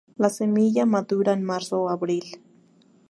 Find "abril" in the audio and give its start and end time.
1.89-2.25